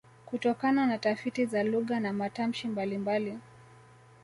[0.25, 3.37] Kutokana na tafiti za lugha na matamshi mbalimbali